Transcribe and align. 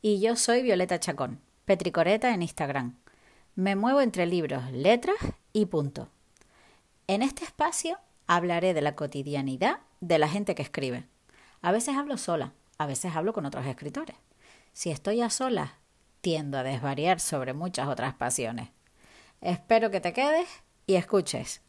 Y 0.00 0.20
yo 0.20 0.34
soy 0.36 0.62
Violeta 0.62 0.98
Chacón, 0.98 1.38
Petricoreta 1.66 2.32
en 2.32 2.40
Instagram. 2.40 2.96
Me 3.54 3.76
muevo 3.76 4.00
entre 4.00 4.24
libros, 4.24 4.70
letras 4.72 5.18
y 5.52 5.66
punto. 5.66 6.08
En 7.06 7.20
este 7.20 7.44
espacio 7.44 7.98
hablaré 8.26 8.72
de 8.72 8.80
la 8.80 8.94
cotidianidad 8.96 9.80
de 10.00 10.18
la 10.18 10.28
gente 10.28 10.54
que 10.54 10.62
escribe. 10.62 11.04
A 11.60 11.70
veces 11.70 11.96
hablo 11.96 12.16
sola, 12.16 12.52
a 12.78 12.86
veces 12.86 13.14
hablo 13.14 13.34
con 13.34 13.44
otros 13.44 13.66
escritores. 13.66 14.16
Si 14.72 14.90
estoy 14.90 15.20
a 15.20 15.28
solas, 15.28 15.72
tiendo 16.22 16.56
a 16.56 16.62
desvariar 16.62 17.20
sobre 17.20 17.52
muchas 17.52 17.86
otras 17.88 18.14
pasiones. 18.14 18.70
Espero 19.42 19.90
que 19.90 20.00
te 20.00 20.14
quedes 20.14 20.48
y 20.86 20.94
escuches. 20.94 21.62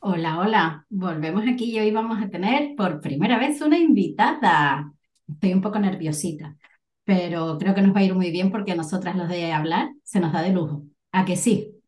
Hola, 0.00 0.38
hola, 0.38 0.86
volvemos 0.90 1.44
aquí 1.50 1.74
y 1.74 1.80
hoy 1.80 1.90
vamos 1.90 2.22
a 2.22 2.28
tener 2.28 2.76
por 2.76 3.00
primera 3.00 3.38
vez 3.38 3.62
una 3.62 3.78
invitada. 3.78 4.93
Estoy 5.28 5.52
un 5.54 5.60
poco 5.62 5.78
nerviosita, 5.78 6.56
pero 7.04 7.58
creo 7.58 7.74
que 7.74 7.82
nos 7.82 7.94
va 7.94 8.00
a 8.00 8.04
ir 8.04 8.14
muy 8.14 8.30
bien 8.30 8.50
porque 8.50 8.72
a 8.72 8.76
nosotras 8.76 9.16
los 9.16 9.28
de 9.28 9.52
hablar 9.52 9.90
se 10.04 10.20
nos 10.20 10.32
da 10.32 10.42
de 10.42 10.52
lujo. 10.52 10.84
¿A 11.12 11.24
que 11.24 11.36
sí? 11.36 11.80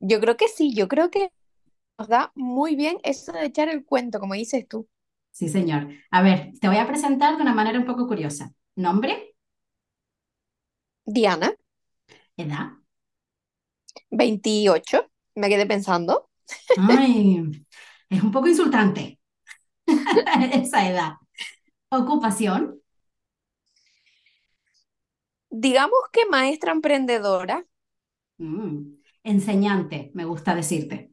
Yo 0.00 0.20
creo 0.20 0.36
que 0.36 0.48
sí, 0.48 0.74
yo 0.74 0.86
creo 0.88 1.10
que 1.10 1.30
nos 1.98 2.08
da 2.08 2.32
muy 2.36 2.76
bien 2.76 2.98
eso 3.04 3.32
de 3.32 3.46
echar 3.46 3.68
el 3.70 3.84
cuento, 3.84 4.20
como 4.20 4.34
dices 4.34 4.66
tú. 4.68 4.88
Sí, 5.30 5.48
señor. 5.48 5.88
A 6.10 6.22
ver, 6.22 6.52
te 6.60 6.68
voy 6.68 6.76
a 6.78 6.86
presentar 6.86 7.36
de 7.36 7.42
una 7.42 7.54
manera 7.54 7.78
un 7.78 7.86
poco 7.86 8.06
curiosa. 8.06 8.52
¿Nombre? 8.76 9.34
Diana, 11.06 11.54
¿Edad? 12.36 12.72
28, 14.10 15.10
me 15.34 15.48
quedé 15.48 15.66
pensando. 15.66 16.28
Ay, 16.74 17.42
es 18.10 18.22
un 18.22 18.30
poco 18.32 18.48
insultante 18.48 19.18
esa 20.52 20.88
edad. 20.88 21.14
¿Ocupación? 21.98 22.60
Digamos 25.66 26.02
que 26.12 26.26
maestra 26.34 26.72
emprendedora, 26.72 27.56
Mm, 28.38 28.96
Enseñante, 29.24 30.10
me 30.14 30.24
gusta 30.26 30.54
decirte. 30.54 31.12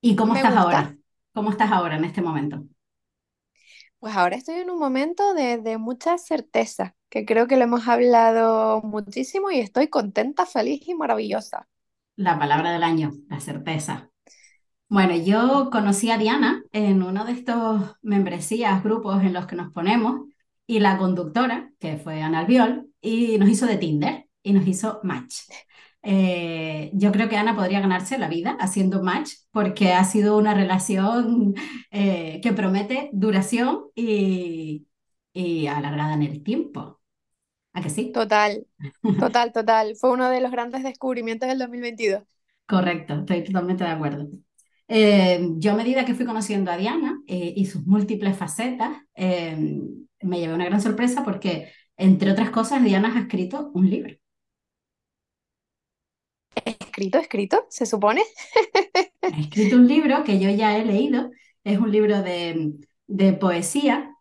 ¿Y 0.00 0.16
cómo 0.16 0.34
me 0.34 0.34
estás 0.34 0.56
gusta. 0.56 0.56
ahora? 0.56 0.96
¿Cómo 1.34 1.50
estás 1.50 1.70
ahora 1.72 1.96
en 1.96 2.04
este 2.04 2.22
momento? 2.22 2.64
Pues 3.98 4.14
ahora 4.16 4.36
estoy 4.36 4.56
en 4.56 4.70
un 4.70 4.78
momento 4.78 5.34
de, 5.34 5.58
de 5.58 5.78
mucha 5.78 6.16
certeza, 6.18 6.96
que 7.10 7.24
creo 7.26 7.46
que 7.46 7.56
lo 7.56 7.64
hemos 7.64 7.88
hablado 7.88 8.80
muchísimo 8.82 9.50
y 9.50 9.58
estoy 9.60 9.88
contenta, 9.88 10.46
feliz 10.46 10.86
y 10.88 10.94
maravillosa. 10.94 11.68
La 12.16 12.38
palabra 12.38 12.72
del 12.72 12.82
año, 12.82 13.12
la 13.30 13.40
certeza. 13.40 14.10
Bueno, 14.88 15.16
yo 15.16 15.68
conocí 15.70 16.10
a 16.10 16.18
Diana 16.18 16.62
en 16.72 17.02
uno 17.02 17.24
de 17.24 17.32
estos 17.32 17.96
membresías, 18.02 18.84
grupos 18.84 19.22
en 19.22 19.32
los 19.32 19.46
que 19.46 19.56
nos 19.56 19.72
ponemos, 19.72 20.20
y 20.66 20.78
la 20.80 20.96
conductora, 20.98 21.72
que 21.80 21.96
fue 21.96 22.22
Ana 22.22 22.40
Albiol, 22.40 22.88
y 23.00 23.36
nos 23.38 23.48
hizo 23.48 23.66
de 23.66 23.78
Tinder 23.78 24.26
y 24.42 24.52
nos 24.52 24.66
hizo 24.66 25.00
match. 25.02 25.34
Eh, 26.02 26.90
yo 26.94 27.10
creo 27.10 27.28
que 27.28 27.36
Ana 27.36 27.56
podría 27.56 27.80
ganarse 27.80 28.16
la 28.18 28.28
vida 28.28 28.56
haciendo 28.60 29.02
match 29.02 29.30
porque 29.50 29.92
ha 29.92 30.04
sido 30.04 30.36
una 30.38 30.54
relación 30.54 31.54
eh, 31.90 32.40
que 32.42 32.52
promete 32.52 33.10
duración 33.12 33.86
y, 33.96 34.86
y 35.32 35.66
alargada 35.66 36.14
en 36.14 36.22
el 36.22 36.42
tiempo. 36.44 37.00
¿A 37.74 37.82
que 37.82 37.90
sí? 37.90 38.12
Total, 38.12 38.66
total, 39.16 39.52
total. 39.52 39.96
Fue 39.96 40.10
uno 40.10 40.28
de 40.30 40.40
los 40.40 40.50
grandes 40.50 40.82
descubrimientos 40.82 41.48
del 41.48 41.58
2022. 41.58 42.22
Correcto, 42.66 43.14
estoy 43.20 43.42
totalmente 43.44 43.82
de 43.84 43.90
acuerdo. 43.90 44.28
Eh, 44.88 45.40
yo 45.58 45.72
a 45.72 45.74
medida 45.76 46.04
que 46.04 46.14
fui 46.14 46.24
conociendo 46.26 46.70
a 46.70 46.76
Diana 46.76 47.20
eh, 47.26 47.52
y 47.56 47.66
sus 47.66 47.86
múltiples 47.86 48.36
facetas, 48.36 48.98
eh, 49.14 49.56
me 50.22 50.38
llevé 50.40 50.54
una 50.54 50.64
gran 50.66 50.80
sorpresa 50.80 51.24
porque, 51.24 51.72
entre 51.96 52.30
otras 52.32 52.50
cosas, 52.50 52.82
Diana 52.84 53.12
ha 53.16 53.20
escrito 53.20 53.70
un 53.74 53.90
libro. 53.90 54.14
Escrito, 56.64 57.18
escrito, 57.18 57.66
se 57.70 57.86
supone. 57.86 58.22
Ha 59.30 59.40
escrito 59.40 59.76
un 59.76 59.88
libro 59.88 60.24
que 60.24 60.38
yo 60.40 60.50
ya 60.50 60.76
he 60.78 60.84
leído, 60.84 61.30
es 61.64 61.78
un 61.78 61.90
libro 61.92 62.22
de, 62.22 62.74
de 63.06 63.32
poesía, 63.32 64.14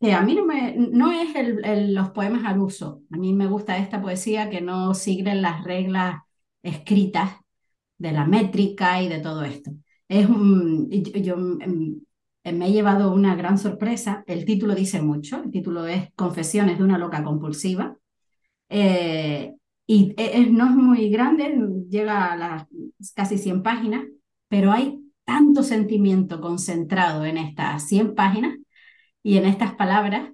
que 0.00 0.12
a 0.12 0.22
mí 0.22 0.34
no, 0.34 0.44
me, 0.46 0.74
no 0.76 1.12
es 1.12 1.34
el- 1.36 1.64
el- 1.64 1.94
los 1.94 2.10
poemas 2.10 2.44
al 2.44 2.58
uso, 2.60 3.02
a 3.10 3.16
mí 3.16 3.32
me 3.34 3.46
gusta 3.46 3.78
esta 3.78 4.00
poesía 4.02 4.50
que 4.50 4.60
no 4.60 4.94
sigue 4.94 5.34
las 5.34 5.64
reglas 5.64 6.22
escritas 6.62 7.32
de 7.98 8.12
la 8.12 8.26
métrica 8.26 9.02
y 9.02 9.08
de 9.08 9.20
todo 9.20 9.44
esto. 9.44 9.72
Es 10.10 10.28
un, 10.28 10.90
yo, 10.90 11.12
yo, 11.20 11.34
em, 11.36 12.00
em, 12.44 12.58
me 12.58 12.68
he 12.68 12.72
llevado 12.72 13.12
una 13.14 13.36
gran 13.36 13.58
sorpresa. 13.58 14.24
El 14.26 14.44
título 14.44 14.74
dice 14.74 15.02
mucho. 15.02 15.42
El 15.44 15.50
título 15.52 15.86
es 15.86 16.10
Confesiones 16.16 16.78
de 16.78 16.84
una 16.84 16.98
loca 16.98 17.22
compulsiva. 17.24 17.96
Eh, 18.70 19.54
y 19.86 20.14
e- 20.18 20.40
es- 20.42 20.50
no 20.52 20.66
es 20.66 20.72
muy 20.72 21.10
grande, 21.10 21.56
llega 21.90 22.32
a 22.32 22.36
las 22.36 22.66
casi 23.14 23.38
100 23.38 23.62
páginas, 23.62 24.04
pero 24.48 24.72
hay 24.72 25.00
tanto 25.24 25.62
sentimiento 25.64 26.40
concentrado 26.40 27.24
en 27.26 27.38
estas 27.38 27.88
100 27.88 28.14
páginas 28.14 28.56
y 29.22 29.36
en 29.38 29.46
estas 29.46 29.74
palabras 29.74 30.30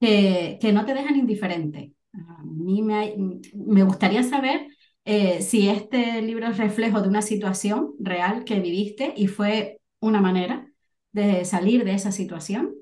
que, 0.00 0.58
que 0.60 0.72
no 0.72 0.84
te 0.86 0.94
dejan 0.94 1.16
indiferente. 1.16 1.92
A 2.14 2.42
mí 2.44 2.82
me, 2.82 3.14
me 3.54 3.82
gustaría 3.84 4.22
saber 4.22 4.68
eh, 5.08 5.42
si 5.42 5.68
este 5.70 6.22
libro 6.22 6.48
es 6.48 6.58
reflejo 6.58 7.02
de 7.02 7.08
una 7.08 7.22
situación 7.22 7.94
real 8.00 8.44
que 8.44 8.60
viviste 8.60 9.14
y 9.16 9.28
fue 9.28 9.80
una 10.00 10.20
manera 10.22 10.72
de 11.12 11.44
salir 11.46 11.84
de 11.84 11.94
esa 11.94 12.12
situación 12.12 12.74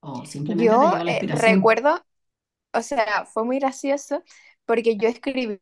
o 0.00 0.24
simplemente 0.26 0.76
te 0.78 0.86
Yo 0.86 0.88
llegó 0.88 1.04
la 1.04 1.06
eh, 1.06 1.12
inspiración. 1.12 1.60
recuerdo, 1.68 2.04
o 2.74 2.82
sea, 2.82 3.26
fue 3.26 3.44
muy 3.44 3.58
gracioso 3.60 4.22
porque 4.66 4.96
yo 4.98 5.08
escribí, 5.08 5.60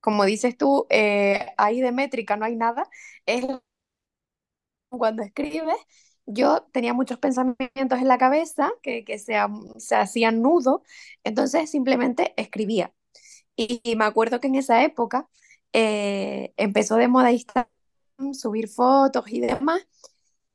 como 0.00 0.24
dices 0.24 0.56
tú, 0.56 0.86
eh, 0.90 1.46
ahí 1.58 1.80
de 1.80 1.92
métrica 1.92 2.36
no 2.36 2.44
hay 2.46 2.56
nada. 2.56 2.88
Es 3.26 3.44
cuando 4.88 5.22
escribes, 5.22 5.76
yo 6.28 6.68
tenía 6.72 6.94
muchos 6.94 7.18
pensamientos 7.18 7.98
en 7.98 8.08
la 8.08 8.18
cabeza 8.18 8.70
que, 8.82 9.04
que 9.04 9.18
se, 9.18 9.34
se 9.78 9.96
hacían 9.96 10.42
nudos, 10.42 10.82
entonces 11.24 11.70
simplemente 11.70 12.34
escribía. 12.36 12.92
Y, 13.56 13.96
me 13.96 14.04
acuerdo 14.04 14.40
que 14.40 14.48
en 14.48 14.56
esa 14.56 14.84
época 14.84 15.28
eh, 15.72 16.54
empezó 16.56 16.96
de 16.96 17.08
moda 17.08 17.32
Instagram, 17.32 17.68
subir 18.34 18.68
fotos 18.68 19.26
y 19.28 19.40
demás. 19.40 19.86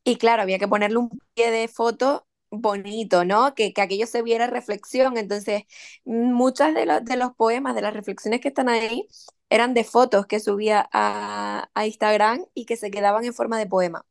Y 0.04 0.18
claro, 0.18 0.44
había 0.44 0.60
que 0.60 0.68
ponerle 0.68 0.98
un 0.98 1.10
pie 1.34 1.52
de 1.52 1.68
foto 1.68 2.28
bonito, 2.52 3.26
¿no? 3.26 3.56
Que, 3.56 3.74
que 3.74 3.82
aquello 3.82 4.08
se 4.08 4.22
viera 4.24 4.48
reflexión. 4.48 5.18
Entonces, 5.18 5.64
muchas 6.06 6.74
de, 6.76 6.86
los 6.86 7.06
de 7.06 7.18
los 7.18 7.34
poemas, 7.36 7.76
de 7.76 7.82
las 7.82 7.94
reflexiones 7.94 8.42
que 8.42 8.50
están 8.50 8.70
ahí, 8.70 9.08
eran 9.50 9.74
de 9.74 9.84
fotos 9.84 10.28
que 10.28 10.40
subía 10.40 10.90
a, 10.94 11.70
a 11.74 11.88
Instagram 11.88 12.46
y 12.54 12.66
que 12.66 12.78
se 12.78 12.92
quedaban 12.92 13.26
en 13.26 13.34
forma 13.34 13.58
de 13.60 13.68
poema. 13.68 14.06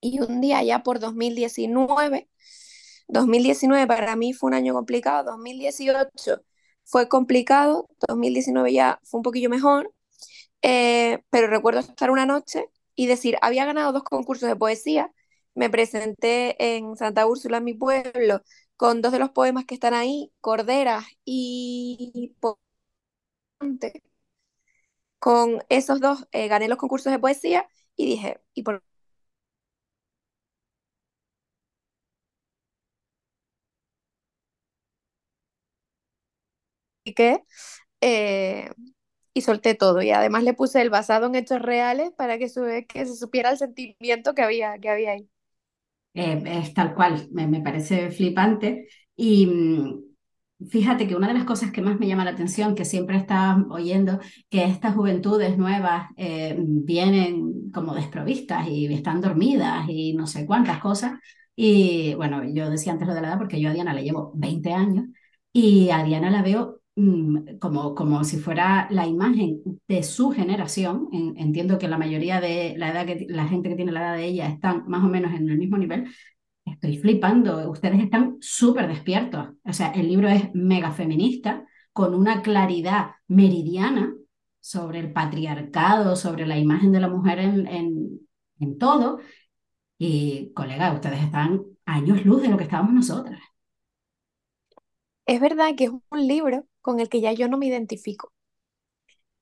Y 0.00 0.20
un 0.20 0.40
día 0.40 0.62
ya 0.62 0.82
por 0.82 0.98
2019, 1.00 2.28
2019 3.08 3.86
para 3.86 4.16
mí 4.16 4.32
fue 4.32 4.48
un 4.48 4.54
año 4.54 4.74
complicado, 4.74 5.32
2018 5.32 6.42
fue 6.84 7.08
complicado, 7.08 7.88
2019 8.08 8.72
ya 8.72 9.00
fue 9.04 9.18
un 9.18 9.22
poquillo 9.24 9.50
mejor, 9.50 9.92
eh, 10.62 11.20
pero 11.30 11.48
recuerdo 11.48 11.80
estar 11.80 12.10
una 12.10 12.26
noche 12.26 12.66
y 12.94 13.06
decir, 13.06 13.36
había 13.42 13.64
ganado 13.66 13.92
dos 13.92 14.04
concursos 14.04 14.48
de 14.48 14.56
poesía, 14.56 15.12
me 15.54 15.70
presenté 15.70 16.76
en 16.76 16.96
Santa 16.96 17.26
Úrsula, 17.26 17.60
mi 17.60 17.74
pueblo, 17.74 18.42
con 18.76 19.02
dos 19.02 19.12
de 19.12 19.18
los 19.20 19.30
poemas 19.30 19.64
que 19.66 19.74
están 19.74 19.94
ahí, 19.94 20.32
Corderas 20.40 21.04
y. 21.24 22.34
Con 25.18 25.62
esos 25.68 26.00
dos 26.00 26.26
eh, 26.32 26.48
gané 26.48 26.68
los 26.68 26.78
concursos 26.78 27.12
de 27.12 27.18
poesía 27.18 27.68
y 27.96 28.06
dije, 28.06 28.40
¿y 28.54 28.62
por 28.62 28.82
qué? 37.14 37.44
Eh, 38.00 38.70
y 39.34 39.42
solté 39.42 39.74
todo. 39.74 40.02
Y 40.02 40.10
además 40.12 40.44
le 40.44 40.54
puse 40.54 40.82
el 40.82 40.90
basado 40.90 41.26
en 41.26 41.34
hechos 41.36 41.62
reales 41.62 42.12
para 42.16 42.38
que, 42.38 42.48
que 42.88 43.06
se 43.06 43.16
supiera 43.16 43.50
el 43.50 43.58
sentimiento 43.58 44.34
que 44.34 44.42
había, 44.42 44.78
que 44.78 44.90
había 44.90 45.12
ahí. 45.12 45.30
Eh, 46.14 46.42
es 46.46 46.74
tal 46.74 46.94
cual, 46.94 47.28
me, 47.32 47.46
me 47.46 47.60
parece 47.60 48.10
flipante. 48.10 48.88
Y 49.16 49.46
mm, 49.46 50.66
fíjate 50.68 51.06
que 51.08 51.14
una 51.16 51.28
de 51.28 51.34
las 51.34 51.44
cosas 51.44 51.70
que 51.72 51.82
más 51.82 51.98
me 52.00 52.06
llama 52.08 52.24
la 52.24 52.32
atención, 52.32 52.74
que 52.74 52.84
siempre 52.84 53.16
estás 53.16 53.58
oyendo, 53.70 54.18
que 54.48 54.64
estas 54.64 54.94
juventudes 54.94 55.56
nuevas 55.58 56.08
eh, 56.16 56.56
vienen 56.58 57.70
como 57.72 57.94
desprovistas 57.94 58.66
y 58.68 58.92
están 58.92 59.20
dormidas 59.20 59.86
y 59.88 60.14
no 60.14 60.26
sé 60.26 60.46
cuántas 60.46 60.80
cosas. 60.80 61.12
Y 61.54 62.14
bueno, 62.14 62.42
yo 62.44 62.70
decía 62.70 62.92
antes 62.92 63.06
lo 63.08 63.14
de 63.14 63.20
la 63.20 63.28
edad 63.28 63.38
porque 63.38 63.60
yo 63.60 63.70
a 63.70 63.72
Diana 63.72 63.92
le 63.94 64.02
llevo 64.04 64.32
20 64.34 64.72
años 64.72 65.06
y 65.52 65.90
a 65.90 66.02
Diana 66.04 66.30
la 66.30 66.42
veo 66.42 66.79
como, 67.60 67.94
como 67.94 68.24
si 68.24 68.38
fuera 68.38 68.88
la 68.90 69.06
imagen 69.06 69.60
de 69.88 70.02
su 70.02 70.30
generación. 70.30 71.08
entiendo 71.36 71.78
que 71.78 71.88
la 71.88 71.98
mayoría 71.98 72.40
de 72.40 72.74
la 72.76 72.90
edad 72.90 73.06
que 73.06 73.26
la 73.28 73.46
gente 73.48 73.68
que 73.68 73.76
tiene 73.76 73.92
la 73.92 74.00
edad 74.00 74.16
de 74.16 74.26
ella 74.26 74.48
están 74.48 74.84
más 74.86 75.04
o 75.04 75.08
menos 75.08 75.32
en 75.32 75.48
el 75.48 75.58
mismo 75.58 75.78
nivel. 75.78 76.08
Estoy 76.64 76.98
flipando, 76.98 77.70
ustedes 77.70 78.00
están 78.00 78.36
súper 78.40 78.88
despiertos. 78.88 79.48
O 79.64 79.72
sea, 79.72 79.90
el 79.92 80.08
libro 80.08 80.28
es 80.28 80.50
mega 80.54 80.92
feminista, 80.92 81.64
con 81.92 82.14
una 82.14 82.42
claridad 82.42 83.12
meridiana 83.28 84.14
sobre 84.60 85.00
el 85.00 85.12
patriarcado, 85.12 86.16
sobre 86.16 86.46
la 86.46 86.58
imagen 86.58 86.92
de 86.92 87.00
la 87.00 87.08
mujer 87.08 87.38
en, 87.38 87.66
en, 87.66 88.20
en 88.60 88.78
todo. 88.78 89.20
Y, 89.98 90.52
colega, 90.54 90.92
ustedes 90.92 91.22
están 91.22 91.62
años 91.84 92.24
luz 92.24 92.42
de 92.42 92.48
lo 92.48 92.56
que 92.56 92.64
estábamos 92.64 92.94
nosotras. 92.94 93.40
Es 95.26 95.40
verdad 95.40 95.74
que 95.76 95.84
es 95.84 95.90
un 95.90 96.26
libro 96.26 96.66
con 96.82 97.00
el 97.00 97.08
que 97.08 97.20
ya 97.20 97.32
yo 97.32 97.48
no 97.48 97.58
me 97.58 97.66
identifico. 97.66 98.32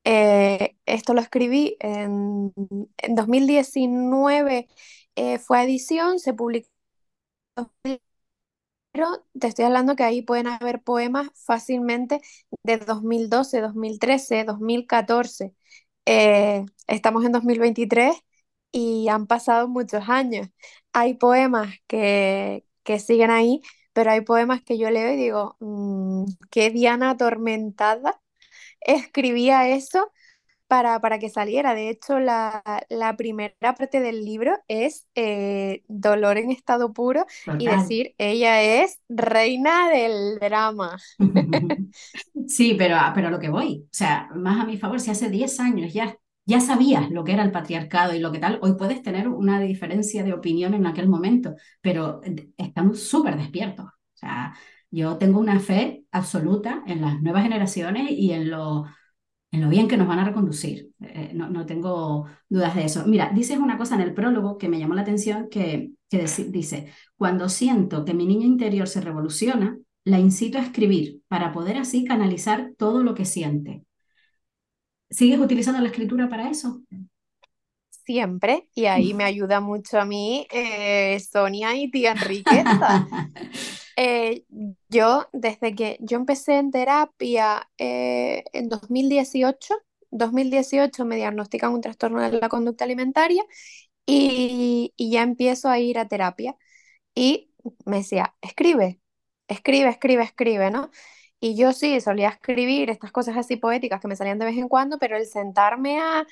Eh, 0.05 0.77
esto 0.87 1.13
lo 1.15 1.21
escribí 1.21 1.77
en, 1.81 2.53
en 2.99 3.15
2019, 3.15 4.69
eh, 5.17 5.39
fue 5.39 5.63
edición, 5.65 6.19
se 6.19 6.33
publicó 6.35 6.71
pero 8.93 9.25
te 9.39 9.47
estoy 9.49 9.65
hablando 9.67 9.97
que 9.97 10.03
ahí 10.05 10.23
pueden 10.23 10.47
haber 10.49 10.83
poemas 10.83 11.29
fácilmente 11.35 12.21
de 12.65 12.79
2012, 12.79 13.61
2013, 13.61 14.45
2014. 14.45 15.55
estamos 16.87 17.25
en 17.25 17.33
2023 17.33 18.17
y 18.73 19.09
han 19.09 19.27
pasado 19.27 19.69
muchos 19.69 20.09
años. 20.09 20.49
Hay 20.93 21.15
poemas 21.15 21.75
que, 21.87 22.65
que 22.83 22.99
siguen 23.01 23.31
ahí, 23.31 23.61
pero 23.93 24.11
hay 24.11 24.21
poemas 24.23 24.63
que 24.63 24.79
yo 24.79 24.91
leo 24.91 25.13
y 25.13 25.17
digo, 25.17 25.57
mm, 25.61 25.98
qué 26.51 26.71
Diana 26.71 27.11
atormentada 27.11 28.21
escribía 28.81 29.69
eso 29.69 30.11
para, 30.69 31.01
para 31.01 31.19
que 31.19 31.31
saliera. 31.31 31.75
De 31.75 31.89
hecho, 31.89 32.21
la, 32.21 32.63
la, 32.91 33.17
primera 33.17 33.75
parte 33.75 34.01
del 34.01 34.25
libro 34.25 34.59
es 34.69 35.09
eh, 35.15 35.83
Dolor 35.89 36.37
en 36.37 36.51
estado 36.51 36.93
puro 36.93 37.27
y 37.59 37.67
decir, 37.67 38.15
ella 38.19 38.63
es 38.63 39.01
reina 39.09 39.89
del 39.91 40.39
drama. 40.39 40.97
Sí, 42.47 42.75
pero, 42.79 42.97
pero 43.15 43.29
a 43.29 43.31
lo 43.31 43.39
que 43.39 43.51
voy, 43.51 43.85
o 43.85 43.89
sea, 43.95 44.31
más 44.35 44.61
a 44.61 44.65
mi 44.65 44.79
favor, 44.79 45.01
si 45.01 45.11
hace 45.11 45.29
10 45.29 45.61
años 45.61 45.93
ya, 45.93 46.17
ya 46.47 46.61
sabías 46.61 47.11
lo 47.11 47.23
que 47.23 47.33
era 47.33 47.43
el 47.43 47.53
patriarcado 47.53 48.15
y 48.15 48.21
lo 48.21 48.33
que 48.33 48.39
tal, 48.39 48.59
hoy 48.63 48.75
puedes 48.79 49.03
tener 49.03 49.29
una 49.29 49.61
diferencia 49.61 50.23
de 50.25 50.33
opinión 50.33 50.73
en 50.73 50.87
aquel 50.87 51.09
momento, 51.09 51.57
pero 51.83 52.23
estamos 52.57 53.01
súper 53.01 53.37
despiertos. 53.37 53.85
O 53.87 54.17
sea, 54.17 54.55
yo 54.91 55.19
tengo 55.19 55.41
una 55.41 55.61
fe 55.61 56.05
absoluta 56.11 56.83
en 56.87 57.01
las 57.03 57.21
nuevas 57.23 57.43
generaciones 57.43 58.11
y 58.11 58.33
en 58.33 58.51
lo 58.51 58.87
en 59.51 59.63
lo 59.63 59.69
bien 59.69 59.89
que 59.89 59.97
nos 59.97 60.09
van 60.09 60.19
a 60.19 60.25
reconducir. 60.25 60.91
Eh, 61.01 61.33
no, 61.35 61.49
no, 61.49 61.65
tengo 61.67 62.27
dudas 62.49 62.75
de 62.75 62.85
eso. 62.85 63.07
Mira, 63.07 63.31
dices 63.35 63.59
una 63.59 63.79
cosa 63.79 63.95
en 63.95 64.03
el 64.03 64.15
prólogo 64.15 64.59
que 64.59 64.69
me 64.69 64.79
llamó 64.79 64.95
la 64.95 65.03
atención, 65.03 65.49
que, 65.51 65.93
que 66.11 66.27
dice, 66.49 66.93
cuando 67.17 67.49
siento 67.49 68.05
que 68.05 68.15
mi 68.15 68.27
niña 68.27 68.47
interior 68.47 68.89
se 68.89 69.01
revoluciona, 69.01 69.79
la 70.05 70.19
incito 70.19 70.59
a 70.59 70.63
escribir 70.63 71.23
para 71.29 71.53
poder 71.53 71.77
así 71.79 72.05
canalizar 72.05 72.73
todo 72.77 73.03
lo 73.03 73.15
que 73.15 73.25
siente. 73.25 73.85
¿Sigues 75.11 75.41
utilizando 75.41 75.81
la 75.81 75.89
escritura 75.89 76.29
para 76.29 76.51
eso? 76.51 76.83
Siempre, 77.89 78.69
y 78.75 78.87
ahí 78.87 79.15
me 79.15 79.25
ayuda 79.25 79.61
mucho 79.61 79.99
a 79.99 80.05
mí 80.05 80.47
eh, 80.51 81.19
Sonia 81.21 81.75
y 81.75 81.91
tía 81.91 82.13
Enriqueta. 82.13 83.07
Eh, 84.01 84.45
yo, 84.89 85.27
desde 85.33 85.75
que 85.75 85.99
yo 86.01 86.19
empecé 86.19 86.59
en 86.59 86.71
terapia 86.71 87.69
eh, 87.79 88.45
en 88.53 88.69
2018, 88.69 89.75
2018 90.13 91.05
me 91.05 91.17
diagnostican 91.17 91.73
un 91.75 91.81
trastorno 91.81 92.21
de 92.23 92.39
la 92.39 92.49
conducta 92.49 92.85
alimentaria 92.85 93.43
y, 94.07 94.95
y 94.97 95.11
ya 95.11 95.23
empiezo 95.23 95.69
a 95.69 95.81
ir 95.81 95.99
a 95.99 96.07
terapia. 96.07 96.57
Y 97.15 97.51
me 97.87 97.99
decía, 97.99 98.37
escribe, 98.41 99.01
escribe, 99.49 99.89
escribe, 99.91 100.23
escribe, 100.23 100.71
¿no? 100.71 100.91
Y 101.41 101.57
yo 101.57 101.73
sí, 101.73 102.01
solía 102.01 102.29
escribir 102.31 102.91
estas 102.91 103.13
cosas 103.13 103.37
así 103.37 103.57
poéticas 103.57 104.01
que 104.01 104.09
me 104.09 104.17
salían 104.17 104.39
de 104.39 104.47
vez 104.47 104.59
en 104.59 104.69
cuando, 104.69 104.99
pero 105.01 105.17
el 105.17 105.27
sentarme 105.27 106.01
a 106.01 106.25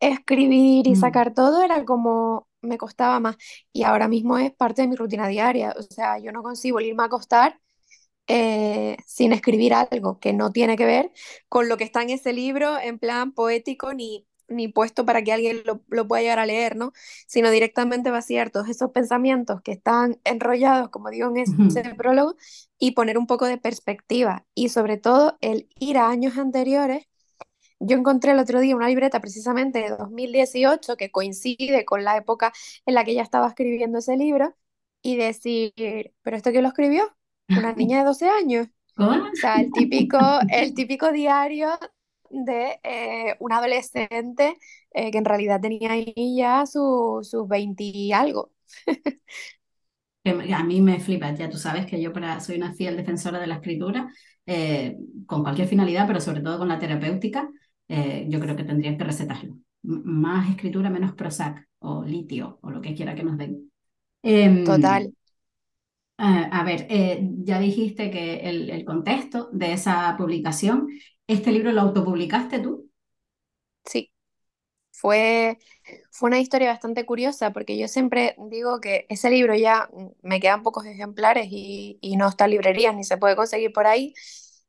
escribir 0.00 0.86
y 0.86 0.92
mm. 0.92 0.96
sacar 0.96 1.34
todo 1.34 1.62
era 1.62 1.84
como, 1.84 2.48
me 2.62 2.78
costaba 2.78 3.20
más 3.20 3.36
y 3.72 3.84
ahora 3.84 4.08
mismo 4.08 4.38
es 4.38 4.52
parte 4.52 4.82
de 4.82 4.88
mi 4.88 4.96
rutina 4.96 5.28
diaria. 5.28 5.74
O 5.78 5.82
sea, 5.82 6.18
yo 6.18 6.32
no 6.32 6.42
consigo 6.42 6.80
irme 6.80 7.02
a 7.02 7.06
acostar 7.06 7.60
eh, 8.28 8.96
sin 9.06 9.32
escribir 9.32 9.74
algo 9.74 10.18
que 10.20 10.32
no 10.32 10.52
tiene 10.52 10.76
que 10.76 10.86
ver 10.86 11.10
con 11.48 11.68
lo 11.68 11.76
que 11.76 11.84
está 11.84 12.02
en 12.02 12.10
ese 12.10 12.32
libro 12.32 12.78
en 12.78 12.98
plan 12.98 13.32
poético 13.32 13.92
ni, 13.94 14.26
ni 14.48 14.68
puesto 14.68 15.04
para 15.04 15.22
que 15.22 15.32
alguien 15.32 15.62
lo, 15.66 15.82
lo 15.88 16.06
pueda 16.08 16.22
llegar 16.22 16.38
a 16.38 16.46
leer, 16.46 16.76
¿no? 16.76 16.92
Sino 17.26 17.50
directamente 17.50 18.10
vaciar 18.10 18.50
todos 18.50 18.68
esos 18.68 18.90
pensamientos 18.92 19.60
que 19.62 19.72
están 19.72 20.20
enrollados, 20.24 20.90
como 20.90 21.10
digo 21.10 21.28
en 21.28 21.38
ese 21.38 21.94
prólogo, 21.96 22.36
y 22.78 22.92
poner 22.92 23.18
un 23.18 23.26
poco 23.26 23.46
de 23.46 23.58
perspectiva. 23.58 24.46
Y 24.54 24.68
sobre 24.70 24.96
todo 24.98 25.36
el 25.40 25.68
ir 25.78 25.98
a 25.98 26.08
años 26.08 26.38
anteriores 26.38 27.06
yo 27.82 27.96
encontré 27.96 28.32
el 28.32 28.38
otro 28.38 28.60
día 28.60 28.76
una 28.76 28.88
libreta 28.88 29.20
precisamente 29.20 29.80
de 29.80 29.90
2018 29.90 30.96
que 30.96 31.10
coincide 31.10 31.84
con 31.84 32.04
la 32.04 32.16
época 32.16 32.52
en 32.86 32.94
la 32.94 33.04
que 33.04 33.12
ella 33.12 33.22
estaba 33.22 33.48
escribiendo 33.48 33.98
ese 33.98 34.16
libro 34.16 34.54
y 35.02 35.16
decir, 35.16 35.72
¿pero 36.22 36.36
esto 36.36 36.50
quién 36.50 36.62
lo 36.62 36.68
escribió? 36.68 37.04
Una 37.48 37.72
niña 37.74 37.98
de 37.98 38.04
12 38.04 38.28
años. 38.28 38.68
O 38.98 39.34
sea, 39.34 39.56
el 39.56 39.72
típico, 39.72 40.18
el 40.48 40.74
típico 40.74 41.10
diario 41.12 41.70
de 42.30 42.78
eh, 42.82 43.36
un 43.40 43.52
adolescente 43.52 44.56
eh, 44.92 45.10
que 45.10 45.18
en 45.18 45.24
realidad 45.24 45.60
tenía 45.60 45.92
ahí 45.92 46.36
ya 46.36 46.66
sus 46.66 47.28
su 47.28 47.46
20 47.46 47.82
y 47.84 48.12
algo. 48.12 48.52
A 50.24 50.62
mí 50.62 50.80
me 50.80 51.00
flipa, 51.00 51.34
ya 51.34 51.50
tú 51.50 51.58
sabes 51.58 51.84
que 51.84 52.00
yo 52.00 52.12
para, 52.12 52.38
soy 52.40 52.56
una 52.56 52.72
fiel 52.72 52.96
defensora 52.96 53.40
de 53.40 53.48
la 53.48 53.56
escritura, 53.56 54.08
eh, 54.46 54.96
con 55.26 55.42
cualquier 55.42 55.66
finalidad, 55.66 56.06
pero 56.06 56.20
sobre 56.20 56.40
todo 56.40 56.58
con 56.58 56.68
la 56.68 56.78
terapéutica. 56.78 57.48
Eh, 57.94 58.24
yo 58.26 58.40
creo 58.40 58.56
que 58.56 58.64
tendrían 58.64 58.96
que 58.96 59.04
recetarlo. 59.04 59.54
más 59.82 60.48
escritura, 60.48 60.88
menos 60.88 61.12
Prozac 61.12 61.68
o 61.80 62.04
litio 62.04 62.58
o 62.62 62.70
lo 62.70 62.80
que 62.80 62.94
quiera 62.94 63.14
que 63.14 63.22
nos 63.22 63.36
den. 63.36 63.70
Em, 64.22 64.64
Total. 64.64 65.12
a 66.16 66.64
ver, 66.64 66.86
eh, 66.88 67.20
ya 67.44 67.58
dijiste 67.58 68.10
que 68.10 68.48
el, 68.48 68.70
el, 68.70 68.86
contexto 68.86 69.50
de 69.52 69.74
esa 69.74 70.14
publicación, 70.16 70.88
¿este 71.26 71.52
libro 71.52 71.70
lo 71.72 71.82
autopublicaste 71.82 72.60
tú? 72.60 72.88
Sí, 73.84 74.10
fue, 74.90 75.58
fue 76.10 76.28
una 76.28 76.40
historia 76.40 76.68
bastante 76.70 77.04
curiosa 77.04 77.52
porque 77.52 77.76
yo 77.76 77.88
siempre 77.88 78.36
digo 78.48 78.80
que 78.80 79.04
ese 79.10 79.28
libro 79.28 79.54
ya 79.54 79.90
me 80.22 80.40
quedan 80.40 80.62
pocos 80.62 80.86
ejemplares 80.86 81.48
y, 81.50 81.98
y 82.00 82.16
no 82.16 82.28
está 82.28 82.46
en 82.46 82.52
librerías 82.52 82.94
ni 82.94 83.04
se 83.04 83.18
puede 83.18 83.36
conseguir 83.36 83.70
por 83.74 83.86
ahí, 83.86 84.14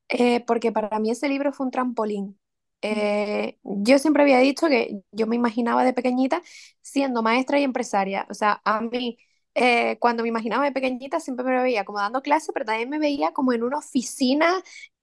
eh, 0.09 0.41
porque 0.41 0.73
para 0.73 0.99
mí 0.99 1.11
ese 1.11 1.29
libro 1.29 1.53
fue 1.53 1.67
un 1.67 1.71
trampolín 1.71 2.37
eh, 2.83 3.57
yo 3.63 3.97
siempre 3.97 4.23
había 4.23 4.39
dicho 4.39 4.67
que 4.67 5.01
yo 5.11 5.25
me 5.25 5.37
imaginaba 5.37 5.85
de 5.85 5.93
pequeñita 5.93 6.41
siendo 6.81 7.23
maestra 7.23 7.59
y 7.59 7.63
empresaria. 7.63 8.27
O 8.29 8.33
sea, 8.33 8.61
a 8.65 8.81
mí, 8.81 9.17
eh, 9.55 9.97
cuando 9.99 10.23
me 10.23 10.29
imaginaba 10.29 10.65
de 10.65 10.73
pequeñita, 10.73 11.19
siempre 11.21 11.45
me 11.45 11.61
veía 11.63 11.85
como 11.85 11.99
dando 11.99 12.21
clases, 12.21 12.49
pero 12.53 12.65
también 12.65 12.89
me 12.89 12.99
veía 12.99 13.31
como 13.33 13.53
en 13.53 13.63
una 13.63 13.77
oficina 13.79 14.53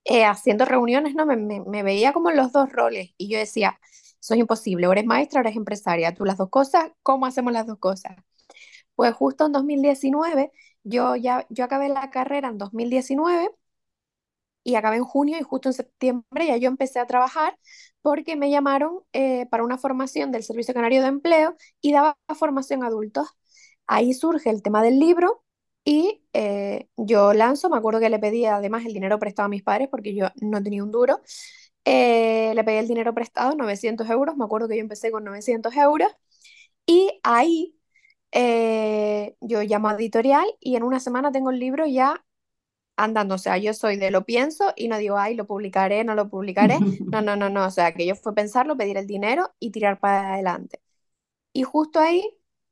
eh, 0.05 0.25
haciendo 0.25 0.65
reuniones, 0.65 1.15
¿no? 1.15 1.25
Me, 1.25 1.37
me, 1.37 1.83
veía 1.83 2.13
como 2.13 2.29
en 2.29 2.37
los 2.37 2.51
dos 2.51 2.71
roles. 2.71 3.11
Y 3.17 3.29
yo 3.29 3.39
decía, 3.39 3.79
eso 4.21 4.33
es 4.35 4.39
imposible, 4.39 4.87
o 4.87 4.91
eres 4.91 5.05
maestra 5.05 5.39
o 5.39 5.43
eres 5.43 5.55
empresaria. 5.55 6.13
Tú 6.13 6.23
las 6.25 6.37
dos 6.37 6.49
cosas, 6.49 6.91
¿cómo 7.03 7.25
hacemos 7.25 7.51
las 7.53 7.65
dos 7.67 7.79
cosas? 7.79 8.15
Pues 8.95 9.13
justo 9.15 9.45
en 9.47 9.51
2019, 9.53 10.51
yo 10.83 11.15
ya 11.15 11.45
yo 11.49 11.63
acabé 11.65 11.89
la 11.89 12.09
carrera 12.11 12.49
en 12.49 12.57
2019 12.57 13.49
y 14.63 14.75
acabé 14.75 14.97
en 14.97 15.03
junio 15.03 15.37
y 15.39 15.43
justo 15.43 15.69
en 15.69 15.73
septiembre 15.73 16.47
ya 16.47 16.57
yo 16.57 16.67
empecé 16.69 16.99
a 16.99 17.07
trabajar 17.07 17.57
porque 18.01 18.35
me 18.35 18.49
llamaron 18.49 19.01
eh, 19.13 19.45
para 19.47 19.63
una 19.63 19.77
formación 19.77 20.31
del 20.31 20.43
Servicio 20.43 20.73
Canario 20.73 21.01
de 21.01 21.07
Empleo 21.07 21.55
y 21.81 21.91
daba 21.93 22.17
formación 22.37 22.83
a 22.83 22.87
adultos. 22.87 23.27
Ahí 23.87 24.13
surge 24.13 24.49
el 24.49 24.61
tema 24.61 24.83
del 24.83 24.99
libro 24.99 25.43
y 25.83 26.23
eh, 26.33 26.87
yo 26.97 27.33
lanzo, 27.33 27.69
me 27.69 27.77
acuerdo 27.77 27.99
que 27.99 28.09
le 28.09 28.19
pedí 28.19 28.45
además 28.45 28.85
el 28.85 28.93
dinero 28.93 29.19
prestado 29.19 29.47
a 29.47 29.49
mis 29.49 29.63
padres 29.63 29.87
porque 29.89 30.15
yo 30.15 30.27
no 30.41 30.61
tenía 30.63 30.83
un 30.83 30.91
duro. 30.91 31.21
Eh, 31.85 32.53
le 32.55 32.63
pedí 32.63 32.77
el 32.77 32.87
dinero 32.87 33.13
prestado, 33.13 33.55
900 33.55 34.09
euros, 34.09 34.37
me 34.37 34.45
acuerdo 34.45 34.67
que 34.67 34.75
yo 34.77 34.81
empecé 34.81 35.11
con 35.11 35.23
900 35.23 35.75
euros 35.75 36.11
y 36.85 37.19
ahí 37.23 37.75
yo 39.41 39.61
llamo 39.63 39.89
a 39.89 39.95
editorial 39.95 40.45
y 40.59 40.75
en 40.75 40.83
una 40.83 40.99
semana 40.99 41.31
tengo 41.31 41.49
el 41.51 41.59
libro 41.59 41.85
ya 41.85 42.23
andando. 43.03 43.35
O 43.35 43.37
sea, 43.37 43.57
yo 43.57 43.73
soy 43.73 43.97
de 43.97 44.11
lo 44.11 44.25
pienso 44.25 44.73
y 44.75 44.87
no 44.87 44.97
digo, 44.97 45.17
ay, 45.17 45.35
lo 45.35 45.47
publicaré, 45.47 46.03
no 46.03 46.15
lo 46.15 46.29
publicaré. 46.29 46.85
No, 47.11 47.21
no, 47.21 47.35
no, 47.35 47.49
no. 47.49 47.65
O 47.65 47.71
sea, 47.71 47.93
que 47.93 48.05
yo 48.05 48.15
fue 48.15 48.33
pensarlo, 48.35 48.77
pedir 48.77 48.97
el 48.97 49.07
dinero 49.07 49.53
y 49.59 49.71
tirar 49.71 49.99
para 49.99 50.33
adelante. 50.33 50.81
Y 51.53 51.63
justo 51.63 51.99
ahí 51.99 52.23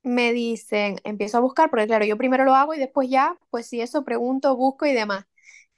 me 0.03 0.33
dicen, 0.33 0.99
empiezo 1.03 1.37
a 1.37 1.41
buscar, 1.41 1.69
porque 1.69 1.87
claro, 1.87 2.05
yo 2.05 2.17
primero 2.17 2.45
lo 2.45 2.55
hago 2.55 2.73
y 2.73 2.79
después 2.79 3.09
ya, 3.09 3.37
pues 3.49 3.67
si 3.67 3.81
eso 3.81 4.03
pregunto, 4.05 4.55
busco 4.55 4.85
y 4.85 4.93
demás. 4.93 5.25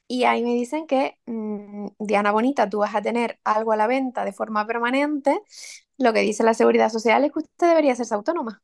y 0.08 0.26
ahí 0.26 0.44
me 0.44 0.54
dicen 0.56 0.88
que, 0.88 1.18
mm, 1.28 1.88
Diana 2.00 2.32
Bonita, 2.32 2.70
tú 2.70 2.80
vas 2.80 2.96
a 2.96 3.02
tener 3.02 3.40
algo 3.46 3.72
a 3.74 3.78
la 3.78 3.88
venta 3.88 4.26
de 4.26 4.34
forma 4.34 4.68
permanente. 4.68 5.40
Lo 5.98 6.14
que 6.14 6.22
dice 6.22 6.44
la 6.44 6.54
Seguridad 6.56 6.90
Social 6.92 7.24
es 7.26 7.32
que 7.34 7.40
usted 7.40 7.68
debería 7.70 7.94
hacerse 7.94 8.16
autónoma. 8.16 8.64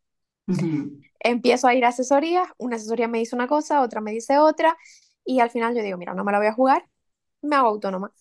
Empiezo 1.19 1.67
a 1.67 1.73
ir 1.75 1.83
a 1.85 1.89
asesorías, 1.89 2.47
una 2.57 2.75
asesoría 2.77 3.07
me 3.07 3.17
dice 3.19 3.35
una 3.35 3.47
cosa, 3.47 3.81
otra 3.81 4.01
me 4.01 4.11
dice 4.11 4.37
otra, 4.37 4.77
y 5.27 5.41
al 5.41 5.51
final 5.51 5.75
yo 5.75 5.83
digo, 5.83 5.97
mira, 5.99 6.15
no 6.15 6.25
me 6.25 6.33
la 6.33 6.39
voy 6.39 6.47
a 6.47 6.53
jugar, 6.53 6.87
me 7.43 7.55
hago 7.57 7.69
autónoma. 7.69 8.13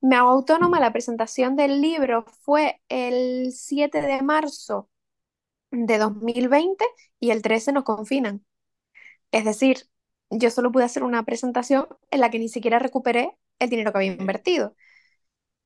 Me 0.00 0.16
hago 0.16 0.30
autónoma, 0.30 0.80
la 0.80 0.92
presentación 0.92 1.56
del 1.56 1.80
libro 1.82 2.24
fue 2.42 2.80
el 2.88 3.52
7 3.52 4.02
de 4.02 4.22
marzo 4.22 4.90
de 5.70 5.98
2020 5.98 6.84
y 7.20 7.30
el 7.30 7.42
13 7.42 7.72
nos 7.72 7.84
confinan. 7.84 8.44
Es 9.32 9.44
decir, 9.44 9.88
yo 10.30 10.50
solo 10.50 10.72
pude 10.72 10.84
hacer 10.84 11.02
una 11.02 11.24
presentación 11.24 11.86
en 12.10 12.20
la 12.20 12.30
que 12.30 12.38
ni 12.38 12.48
siquiera 12.48 12.78
recuperé 12.78 13.36
el 13.58 13.70
dinero 13.70 13.92
que 13.92 13.98
había 13.98 14.12
invertido. 14.12 14.76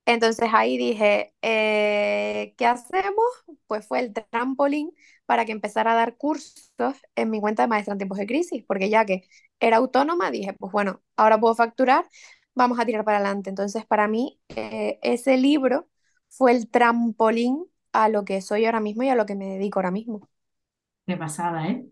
Entonces 0.07 0.49
ahí 0.53 0.79
dije, 0.79 1.35
eh, 1.43 2.55
¿qué 2.59 2.67
hacemos? 2.67 3.25
Pues 3.67 3.87
fue 3.87 4.01
el 4.01 4.13
trampolín 4.13 4.93
para 5.27 5.45
que 5.45 5.53
empezara 5.53 5.93
a 5.93 5.95
dar 5.95 6.17
cursos 6.17 6.95
en 7.15 7.31
mi 7.31 7.41
cuenta 7.41 7.63
de 7.63 7.69
maestra 7.69 7.93
en 7.93 7.99
tiempos 7.99 8.19
de 8.19 8.27
crisis, 8.27 8.65
porque 8.67 8.91
ya 8.91 9.05
que 9.07 9.29
era 9.61 9.77
autónoma, 9.79 10.31
dije, 10.31 10.55
pues 10.55 10.73
bueno, 10.73 11.03
ahora 11.17 11.39
puedo 11.41 11.55
facturar, 11.55 12.05
vamos 12.55 12.79
a 12.81 12.85
tirar 12.87 13.05
para 13.05 13.19
adelante. 13.19 13.51
Entonces 13.51 13.87
para 13.87 14.09
mí 14.09 14.41
eh, 14.57 14.99
ese 15.03 15.37
libro 15.37 15.89
fue 16.29 16.53
el 16.53 16.69
trampolín 16.69 17.65
a 17.93 18.09
lo 18.09 18.25
que 18.25 18.41
soy 18.43 18.65
ahora 18.67 18.81
mismo 18.81 19.03
y 19.05 19.09
a 19.09 19.15
lo 19.15 19.27
que 19.27 19.35
me 19.37 19.47
dedico 19.47 19.79
ahora 19.79 19.91
mismo. 19.93 20.29
Qué 21.07 21.17
pasada, 21.17 21.69
¿eh? 21.69 21.85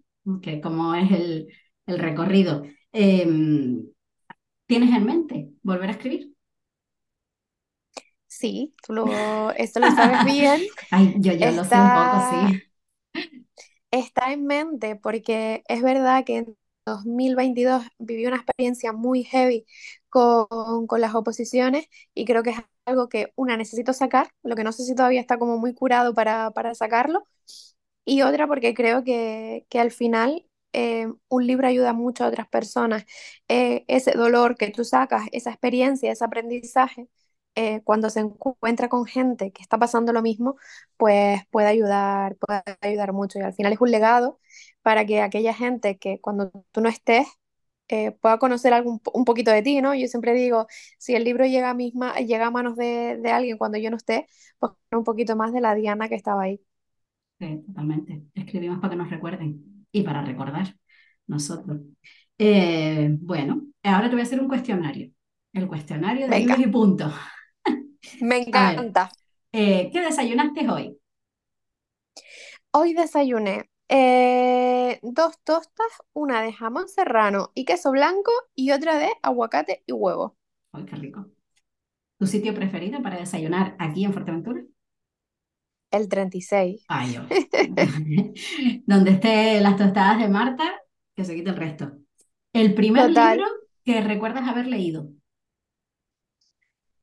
Que 0.42 0.60
como 0.60 0.94
es 0.94 1.10
el, 1.10 1.48
el 1.86 1.98
recorrido. 1.98 2.62
Em, 2.92 3.84
¿Tienes 4.66 4.90
en 4.96 5.06
mente 5.06 5.50
volver 5.62 5.90
a 5.90 5.92
escribir? 5.92 6.34
Sí, 8.40 8.74
tú 8.82 8.94
lo, 8.94 9.06
esto 9.56 9.80
lo 9.80 9.90
sabes 9.90 10.24
bien. 10.24 10.62
Ay, 10.90 11.14
yo, 11.18 11.34
yo 11.34 11.50
lo 11.50 11.62
sé 11.62 11.74
un 11.74 11.92
poco, 11.92 12.20
sí. 12.30 12.62
Está 13.90 14.32
en 14.32 14.46
mente 14.46 14.96
porque 14.96 15.62
es 15.68 15.82
verdad 15.82 16.24
que 16.24 16.36
en 16.38 16.56
2022 16.86 17.84
viví 17.98 18.26
una 18.26 18.36
experiencia 18.36 18.92
muy 18.92 19.24
heavy 19.24 19.66
con, 20.08 20.86
con 20.86 21.00
las 21.00 21.14
oposiciones 21.14 21.86
y 22.14 22.24
creo 22.24 22.42
que 22.42 22.50
es 22.50 22.56
algo 22.86 23.08
que 23.08 23.32
una 23.36 23.56
necesito 23.56 23.92
sacar, 23.92 24.30
lo 24.42 24.56
que 24.56 24.64
no 24.64 24.72
sé 24.72 24.84
si 24.84 24.94
todavía 24.94 25.20
está 25.20 25.38
como 25.38 25.58
muy 25.58 25.74
curado 25.74 26.14
para, 26.14 26.50
para 26.52 26.74
sacarlo, 26.74 27.24
y 28.04 28.22
otra 28.22 28.46
porque 28.48 28.74
creo 28.74 29.04
que, 29.04 29.66
que 29.70 29.80
al 29.80 29.90
final 29.92 30.46
eh, 30.72 31.08
un 31.28 31.46
libro 31.46 31.66
ayuda 31.68 31.92
mucho 31.92 32.24
a 32.24 32.28
otras 32.28 32.48
personas. 32.48 33.04
Eh, 33.48 33.84
ese 33.88 34.12
dolor 34.12 34.56
que 34.56 34.70
tú 34.70 34.84
sacas, 34.84 35.28
esa 35.32 35.50
experiencia, 35.50 36.12
ese 36.12 36.24
aprendizaje, 36.24 37.08
eh, 37.54 37.82
cuando 37.84 38.10
se 38.10 38.20
encuentra 38.20 38.88
con 38.88 39.06
gente 39.06 39.52
que 39.52 39.62
está 39.62 39.78
pasando 39.78 40.12
lo 40.12 40.22
mismo, 40.22 40.56
pues 40.96 41.42
puede 41.50 41.68
ayudar, 41.68 42.36
puede 42.36 42.62
ayudar 42.80 43.12
mucho. 43.12 43.38
Y 43.38 43.42
al 43.42 43.54
final 43.54 43.72
es 43.72 43.80
un 43.80 43.90
legado 43.90 44.40
para 44.82 45.04
que 45.06 45.20
aquella 45.22 45.54
gente 45.54 45.98
que 45.98 46.20
cuando 46.20 46.50
tú 46.72 46.80
no 46.80 46.88
estés 46.88 47.26
pueda 48.20 48.38
conocer 48.38 48.72
algún, 48.72 49.00
un 49.14 49.24
poquito 49.24 49.50
de 49.50 49.62
ti, 49.62 49.80
¿no? 49.82 49.94
Yo 49.94 50.06
siempre 50.06 50.32
digo, 50.34 50.66
si 50.98 51.14
el 51.16 51.24
libro 51.24 51.44
llega 51.44 51.70
a, 51.70 51.74
misma, 51.74 52.14
llega 52.16 52.46
a 52.46 52.50
manos 52.50 52.76
de, 52.76 53.18
de 53.20 53.30
alguien 53.32 53.58
cuando 53.58 53.78
yo 53.78 53.90
no 53.90 53.96
esté, 53.96 54.26
pues 54.60 54.72
un 54.92 55.04
poquito 55.04 55.36
más 55.36 55.52
de 55.52 55.60
la 55.60 55.74
Diana 55.74 56.08
que 56.08 56.14
estaba 56.14 56.42
ahí. 56.42 56.60
Sí, 57.38 57.62
totalmente. 57.66 58.22
Escribimos 58.34 58.78
para 58.80 58.90
que 58.90 58.96
nos 58.96 59.10
recuerden 59.10 59.86
y 59.92 60.02
para 60.02 60.22
recordar 60.22 60.76
nosotros. 61.26 61.80
Eh, 62.38 63.16
bueno, 63.20 63.62
ahora 63.82 64.08
te 64.08 64.14
voy 64.14 64.20
a 64.20 64.24
hacer 64.24 64.40
un 64.40 64.48
cuestionario. 64.48 65.10
El 65.52 65.66
cuestionario 65.66 66.28
de 66.28 66.38
libros 66.38 66.60
y 66.60 66.66
puntos. 66.68 67.12
Me 68.20 68.38
encanta. 68.38 69.10
Eh, 69.52 69.90
¿qué 69.92 70.00
desayunaste 70.00 70.68
hoy? 70.68 70.96
Hoy 72.72 72.94
desayuné 72.94 73.68
eh, 73.88 75.00
dos 75.02 75.38
tostas, 75.42 75.88
una 76.12 76.42
de 76.42 76.52
jamón 76.52 76.88
serrano 76.88 77.50
y 77.54 77.64
queso 77.64 77.90
blanco 77.90 78.30
y 78.54 78.70
otra 78.70 78.98
de 78.98 79.08
aguacate 79.22 79.82
y 79.86 79.92
huevo. 79.92 80.36
¡Ay, 80.72 80.84
qué 80.84 80.96
rico! 80.96 81.26
¿Tu 82.18 82.26
sitio 82.26 82.54
preferido 82.54 83.02
para 83.02 83.18
desayunar 83.18 83.74
aquí 83.78 84.04
en 84.04 84.12
Fuerteventura? 84.12 84.62
El 85.90 86.08
36. 86.08 86.84
Ay. 86.86 87.18
Donde 88.86 89.10
esté 89.10 89.60
las 89.60 89.76
tostadas 89.76 90.20
de 90.20 90.28
Marta, 90.28 90.70
que 91.16 91.24
se 91.24 91.34
quite 91.34 91.50
el 91.50 91.56
resto. 91.56 91.92
El 92.52 92.74
primer 92.74 93.10
libro 93.10 93.44
que 93.84 94.00
recuerdas 94.02 94.46
haber 94.46 94.66
leído. 94.66 95.08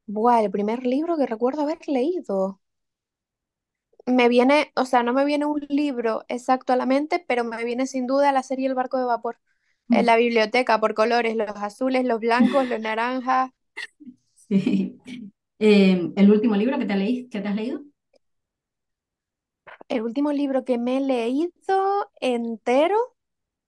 Buah, 0.08 0.42
el 0.42 0.52
primer 0.52 0.86
libro 0.86 1.18
que 1.18 1.26
recuerdo 1.26 1.64
haber 1.64 1.80
leído. 1.88 2.62
Me 4.06 4.30
viene, 4.30 4.72
o 4.76 4.86
sea, 4.86 5.04
no 5.04 5.12
me 5.12 5.26
viene 5.26 5.46
un 5.46 5.66
libro 5.68 6.24
exacto 6.30 6.72
a 6.72 6.78
la 6.78 6.86
mente, 6.86 7.24
pero 7.28 7.44
me 7.44 7.64
viene 7.66 7.88
sin 7.88 8.08
duda 8.08 8.32
la 8.32 8.42
serie 8.42 8.68
El 8.68 8.74
barco 8.74 8.98
de 8.98 9.04
vapor. 9.04 9.38
En 9.90 10.04
mm. 10.04 10.06
la 10.06 10.16
biblioteca, 10.16 10.80
por 10.80 10.94
colores, 10.94 11.36
los 11.36 11.50
azules, 11.58 12.06
los 12.06 12.22
blancos, 12.22 12.70
los 12.70 12.80
naranjas. 12.82 13.52
Sí. 14.34 14.98
Eh, 15.60 16.14
¿el 16.16 16.32
último 16.32 16.56
libro 16.56 16.80
que 16.80 16.86
te, 16.86 16.96
leí, 16.96 17.28
que 17.28 17.42
te 17.42 17.48
has 17.50 17.56
leído? 17.56 17.82
El 19.90 20.04
último 20.04 20.32
libro 20.32 20.64
que 20.64 20.78
me 20.78 20.98
he 20.98 21.02
leído 21.02 22.12
entero, 22.22 22.96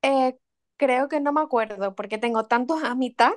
eh, 0.01 0.37
creo 0.77 1.09
que 1.09 1.19
no 1.19 1.33
me 1.33 1.41
acuerdo, 1.41 1.95
porque 1.95 2.17
tengo 2.17 2.45
tantos 2.45 2.81
a 2.83 2.95
mitad 2.95 3.33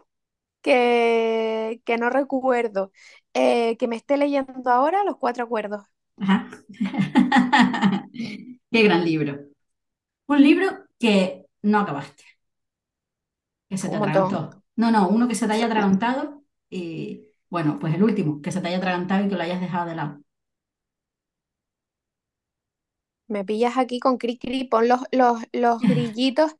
que, 0.62 1.82
que 1.84 1.98
no 1.98 2.10
recuerdo. 2.10 2.92
Eh, 3.34 3.76
que 3.78 3.88
me 3.88 3.96
esté 3.96 4.16
leyendo 4.16 4.70
ahora 4.70 5.04
Los 5.04 5.16
Cuatro 5.16 5.44
Acuerdos. 5.44 5.82
Ajá. 6.18 6.48
Qué 8.12 8.82
gran 8.82 9.04
libro. 9.04 9.38
Un 10.26 10.42
libro 10.42 10.66
que 10.98 11.46
no 11.62 11.80
acabaste. 11.80 12.24
Que 13.68 13.78
se 13.78 13.88
te 13.88 13.96
atragantó. 13.96 14.62
No, 14.76 14.90
no, 14.90 15.08
uno 15.08 15.28
que 15.28 15.34
se 15.34 15.46
te 15.46 15.52
haya 15.54 15.66
atragantado 15.66 16.42
y, 16.70 17.26
bueno, 17.50 17.78
pues 17.78 17.94
el 17.94 18.02
último, 18.02 18.40
que 18.40 18.50
se 18.52 18.60
te 18.60 18.68
haya 18.68 18.78
atragantado 18.78 19.24
y 19.24 19.28
que 19.28 19.36
lo 19.36 19.42
hayas 19.42 19.60
dejado 19.60 19.86
de 19.86 19.96
lado. 19.96 20.20
Me 23.28 23.44
pillas 23.44 23.78
aquí 23.78 23.98
con 23.98 24.18
cri 24.18 24.36
cri, 24.38 24.64
pon 24.64 24.88
los, 24.88 25.00
los, 25.10 25.40
los 25.52 25.80
grillitos. 25.92 26.56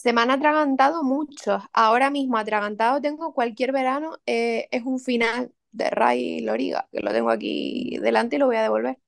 Se 0.00 0.14
me 0.14 0.22
han 0.22 0.30
atragantado 0.30 1.02
muchos. 1.02 1.62
Ahora 1.74 2.08
mismo 2.08 2.38
atragantado 2.38 3.02
tengo 3.02 3.34
cualquier 3.34 3.70
verano. 3.70 4.16
Eh, 4.24 4.66
es 4.70 4.82
un 4.86 4.98
final 4.98 5.52
de 5.72 5.90
Ray 5.90 6.40
Loriga, 6.40 6.88
que 6.90 7.00
lo 7.00 7.12
tengo 7.12 7.28
aquí 7.28 7.98
delante 8.00 8.36
y 8.36 8.38
lo 8.38 8.46
voy 8.46 8.56
a 8.56 8.62
devolver. 8.62 8.98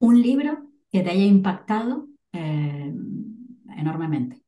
Un 0.00 0.20
libro 0.20 0.58
que 0.90 1.02
te 1.04 1.10
haya 1.10 1.22
impactado 1.22 2.08
eh, 2.32 2.92
enormemente. 3.76 4.42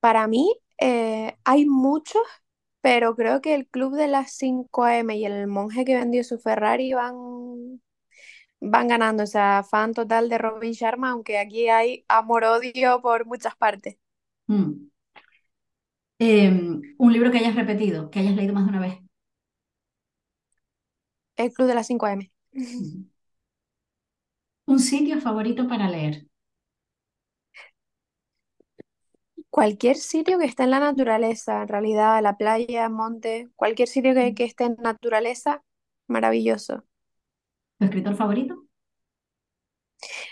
Para 0.00 0.26
mí 0.26 0.52
eh, 0.78 1.36
hay 1.44 1.64
muchos 1.66 2.22
pero 2.80 3.14
creo 3.14 3.40
que 3.40 3.54
el 3.54 3.68
club 3.68 3.94
de 3.94 4.08
las 4.08 4.32
5 4.32 4.82
AM 4.82 5.10
y 5.14 5.24
el 5.24 5.46
monje 5.46 5.84
que 5.84 5.94
vendió 5.94 6.24
su 6.24 6.40
Ferrari 6.40 6.92
van, 6.92 7.80
van 8.62 8.88
ganando. 8.88 9.24
O 9.24 9.26
sea, 9.26 9.62
fan 9.62 9.92
total 9.92 10.28
de 10.28 10.38
Robin 10.38 10.72
Sharma, 10.72 11.10
aunque 11.10 11.38
aquí 11.38 11.68
hay 11.68 12.04
amor-odio 12.08 13.00
por 13.02 13.26
muchas 13.26 13.54
partes. 13.56 13.96
Mm. 14.48 14.88
Em, 16.18 16.80
un 16.98 17.12
libro 17.12 17.30
que 17.30 17.38
hayas 17.38 17.56
repetido, 17.56 18.10
que 18.10 18.20
hayas 18.20 18.34
leído 18.36 18.54
más 18.54 18.64
de 18.64 18.70
una 18.70 18.80
vez. 18.80 18.98
El 21.36 21.52
club 21.52 21.68
de 21.68 21.74
las 21.74 21.86
5 21.86 22.06
AM. 22.06 22.30
Un 24.66 24.78
sitio 24.80 25.20
favorito 25.20 25.68
para 25.68 25.88
leer. 25.88 26.26
Cualquier 29.50 29.96
sitio 29.96 30.36
que 30.38 30.46
esté 30.46 30.64
en 30.64 30.70
la 30.70 30.80
naturaleza, 30.80 31.62
en 31.62 31.68
realidad, 31.68 32.20
la 32.22 32.36
playa, 32.36 32.88
monte, 32.88 33.50
cualquier 33.54 33.86
sitio 33.88 34.14
que, 34.14 34.34
que 34.34 34.44
esté 34.44 34.64
en 34.64 34.76
naturaleza, 34.80 35.62
maravilloso. 36.08 36.84
¿Tu 37.82 37.86
escritor 37.86 38.14
favorito? 38.14 38.54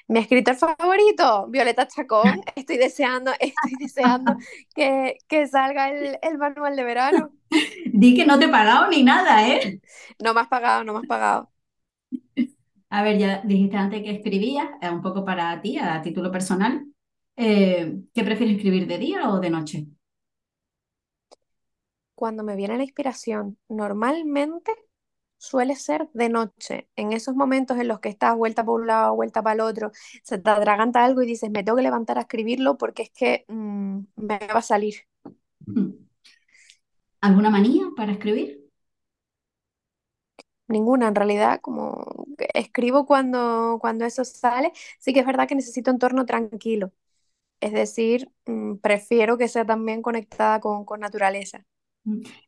Mi 0.06 0.20
escritor 0.20 0.54
favorito, 0.54 1.48
Violeta 1.48 1.88
Chacón. 1.88 2.42
Estoy 2.54 2.76
deseando, 2.76 3.32
estoy 3.40 3.72
deseando 3.80 4.36
que, 4.72 5.18
que 5.26 5.48
salga 5.48 5.90
el, 5.90 6.16
el 6.22 6.38
manual 6.38 6.76
de 6.76 6.84
verano. 6.84 7.32
Di 7.92 8.14
que 8.14 8.24
no 8.24 8.38
te 8.38 8.44
he 8.44 8.48
pagado 8.48 8.88
ni 8.88 9.02
nada, 9.02 9.48
¿eh? 9.48 9.80
No 10.22 10.32
me 10.32 10.42
has 10.42 10.46
pagado, 10.46 10.84
no 10.84 10.92
me 10.92 11.00
has 11.00 11.06
pagado. 11.06 11.50
A 12.88 13.02
ver, 13.02 13.18
ya 13.18 13.42
dijiste 13.42 13.76
antes 13.76 14.00
que 14.04 14.12
escribías, 14.12 14.68
un 14.92 15.02
poco 15.02 15.24
para 15.24 15.60
ti, 15.60 15.76
a 15.76 16.00
título 16.02 16.30
personal. 16.30 16.86
Eh, 17.36 17.96
¿qué 18.14 18.22
prefieres 18.22 18.58
escribir 18.58 18.86
de 18.86 18.98
día 18.98 19.28
o 19.28 19.40
de 19.40 19.50
noche? 19.50 19.86
Cuando 22.14 22.44
me 22.44 22.54
viene 22.54 22.76
la 22.76 22.84
inspiración, 22.84 23.58
normalmente 23.68 24.72
suele 25.40 25.76
ser 25.76 26.08
de 26.14 26.28
noche, 26.30 26.88
en 26.96 27.12
esos 27.14 27.34
momentos 27.36 27.78
en 27.78 27.88
los 27.88 28.00
que 28.00 28.10
estás 28.10 28.36
vuelta 28.36 28.64
por 28.64 28.80
un 28.82 28.88
lado, 28.88 29.16
vuelta 29.16 29.42
para 29.42 29.54
el 29.54 29.60
otro, 29.62 29.92
se 30.24 30.38
te 30.38 30.50
atraganta 30.50 31.04
algo 31.04 31.22
y 31.22 31.26
dices, 31.26 31.50
me 31.50 31.64
tengo 31.64 31.76
que 31.78 31.82
levantar 31.84 32.18
a 32.18 32.22
escribirlo 32.22 32.78
porque 32.78 33.04
es 33.04 33.10
que 33.10 33.46
mm, 33.48 34.00
me 34.16 34.38
va 34.38 34.60
a 34.60 34.62
salir. 34.62 34.96
¿Alguna 37.22 37.48
manía 37.50 37.84
para 37.96 38.12
escribir? 38.12 38.68
Ninguna, 40.68 41.08
en 41.08 41.14
realidad, 41.16 41.60
como 41.60 42.26
escribo 42.54 43.04
cuando, 43.06 43.78
cuando 43.80 44.04
eso 44.04 44.24
sale, 44.24 44.72
sí 45.00 45.12
que 45.12 45.20
es 45.20 45.26
verdad 45.26 45.48
que 45.48 45.56
necesito 45.56 45.90
entorno 45.90 46.26
tranquilo. 46.26 46.92
Es 47.60 47.72
decir, 47.72 48.30
mm, 48.46 48.76
prefiero 48.78 49.38
que 49.38 49.48
sea 49.48 49.66
también 49.66 50.02
conectada 50.02 50.60
con, 50.60 50.84
con 50.86 51.00
naturaleza. 51.00 51.66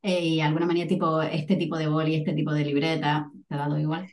Eh, 0.03 0.21
¿Y 0.25 0.41
alguna 0.41 0.67
manía 0.67 0.87
tipo 0.89 1.23
este 1.23 1.57
tipo 1.57 1.77
de 1.77 1.87
boli, 1.89 2.17
este 2.17 2.33
tipo 2.35 2.53
de 2.53 2.65
libreta? 2.65 3.31
¿Te 3.49 3.55
ha 3.55 3.59
dado 3.59 3.79
igual? 3.79 4.11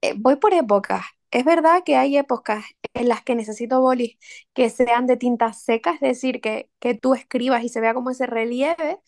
Eh, 0.00 0.14
voy 0.16 0.36
por 0.36 0.54
épocas. 0.54 1.04
Es 1.30 1.44
verdad 1.44 1.82
que 1.84 1.96
hay 1.96 2.16
épocas 2.16 2.64
en 2.94 3.08
las 3.08 3.22
que 3.22 3.34
necesito 3.34 3.80
bolis 3.80 4.16
que 4.54 4.70
sean 4.70 5.06
de 5.06 5.16
tinta 5.16 5.52
seca, 5.52 5.92
es 5.94 6.00
decir, 6.00 6.40
que, 6.40 6.70
que 6.78 6.94
tú 6.94 7.14
escribas 7.14 7.62
y 7.64 7.68
se 7.68 7.80
vea 7.80 7.94
como 7.94 8.10
ese 8.10 8.26
relieve. 8.26 8.98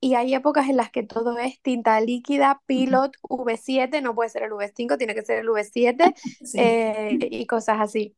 Y 0.00 0.14
hay 0.14 0.34
épocas 0.34 0.68
en 0.68 0.76
las 0.76 0.90
que 0.90 1.02
todo 1.04 1.38
es 1.38 1.60
tinta 1.62 2.00
líquida, 2.00 2.60
Pilot, 2.66 3.12
V7, 3.28 4.02
no 4.02 4.14
puede 4.14 4.30
ser 4.30 4.42
el 4.44 4.52
V5, 4.52 4.98
tiene 4.98 5.14
que 5.14 5.22
ser 5.24 5.38
el 5.40 5.48
V7 5.50 6.14
Sí. 6.44 6.60
eh, 6.62 7.16
y 7.20 7.46
cosas 7.46 7.80
así. 7.80 8.16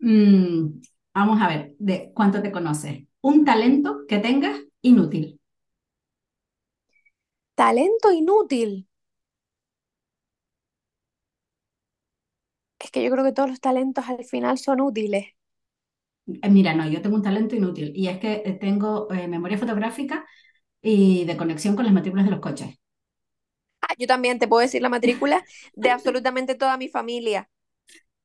Mm, 0.00 0.80
vamos 1.14 1.40
a 1.40 1.48
ver, 1.48 1.74
¿de 1.78 2.12
cuánto 2.14 2.42
te 2.42 2.52
conoces? 2.52 3.04
Un 3.20 3.44
talento 3.44 4.06
que 4.08 4.18
tengas 4.18 4.60
inútil. 4.82 5.37
Talento 7.60 8.08
inútil. 8.20 8.70
Es 12.80 12.90
que 12.90 13.04
yo 13.04 13.10
creo 13.12 13.24
que 13.24 13.30
todos 13.32 13.48
los 13.50 13.60
talentos 13.60 14.06
al 14.08 14.24
final 14.24 14.58
son 14.58 14.80
útiles. 14.80 15.26
Eh, 16.26 16.50
Mira, 16.50 16.74
no, 16.74 16.88
yo 16.88 17.00
tengo 17.02 17.16
un 17.16 17.22
talento 17.22 17.56
inútil 17.56 17.92
y 17.94 18.08
es 18.08 18.18
que 18.18 18.42
eh, 18.44 18.52
tengo 18.60 19.10
eh, 19.12 19.28
memoria 19.28 19.58
fotográfica 19.58 20.26
y 20.82 21.24
de 21.26 21.36
conexión 21.38 21.76
con 21.76 21.84
las 21.86 21.94
matrículas 21.94 22.26
de 22.26 22.32
los 22.32 22.40
coches. 22.40 22.78
Ah, 23.80 23.94
yo 23.98 24.06
también 24.06 24.38
te 24.38 24.46
puedo 24.48 24.60
decir 24.62 24.82
la 24.82 24.88
matrícula 24.88 25.44
de 25.74 25.90
absolutamente 25.90 26.54
toda 26.54 26.76
mi 26.76 26.88
familia. 26.88 27.50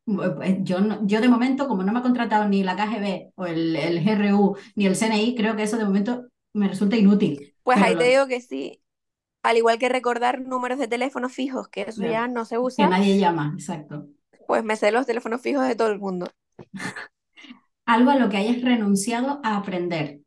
Pues 0.06 0.58
Yo, 0.63 0.82
no- 0.82 1.06
yo 1.08 1.22
de 1.22 1.30
momento, 1.30 1.68
como 1.68 1.84
no 1.84 1.94
me 1.94 2.00
ha 2.00 2.02
contratado 2.02 2.48
ni 2.50 2.63
la 2.63 2.75
KGB 2.75 3.32
o 3.36 3.46
el, 3.46 3.75
el 3.75 4.04
GRU 4.04 4.56
ni 4.75 4.86
el 4.86 4.96
CNI, 4.96 5.36
creo 5.36 5.56
que 5.56 5.63
eso 5.63 5.78
de 5.78 5.86
momento 5.86 6.28
me 6.54 6.68
resulta 6.68 6.98
inútil. 6.98 7.56
Pues 7.63 7.80
Pero 7.80 7.86
ahí 7.86 7.98
te 7.98 8.06
digo 8.06 8.28
que 8.28 8.42
sí. 8.42 8.82
Al 9.44 9.58
igual 9.58 9.78
que 9.78 9.90
recordar 9.90 10.42
números 10.42 10.80
de 10.80 10.88
teléfonos 10.88 11.34
fijos, 11.34 11.68
que 11.68 11.82
eso 11.82 12.04
ya, 12.04 12.28
no 12.28 12.46
se 12.46 12.56
que 12.56 12.60
usa, 12.60 12.88
nadie 12.88 13.20
llama, 13.20 13.52
exacto. 13.54 14.08
pues 14.48 14.64
me 14.64 14.76
sé 14.76 14.92
los 14.92 15.06
teléfonos 15.06 15.42
fijos 15.42 15.68
de 15.68 15.76
todo 15.76 15.90
el 15.90 16.00
mundo. 16.00 16.28
Algo 17.86 18.12
a 18.12 18.16
lo 18.16 18.30
que 18.30 18.38
hayas 18.38 18.62
renunciado 18.62 19.42
a 19.44 19.58
aprender. 19.58 20.22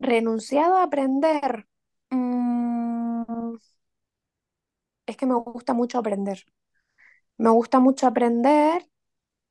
Renunciado 0.00 0.76
a 0.76 0.82
aprender. 0.84 1.66
Mm, 2.10 3.54
es 5.06 5.16
que 5.16 5.26
me 5.26 5.34
gusta 5.34 5.72
mucho 5.74 5.98
aprender. 5.98 6.44
Me 7.38 7.50
gusta 7.50 7.80
mucho 7.80 8.06
aprender 8.06 8.86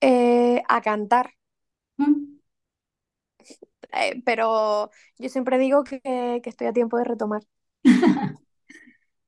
eh, 0.02 0.64
a 0.68 0.82
cantar. 0.82 1.34
¿Mm? 1.98 2.33
Eh, 3.94 4.22
pero 4.26 4.90
yo 5.18 5.30
siempre 5.30 5.58
digo 5.60 5.84
que, 5.84 6.02
que 6.44 6.50
estoy 6.50 6.68
a 6.68 6.74
tiempo 6.74 6.98
de 6.98 7.04
retomar. 7.06 7.42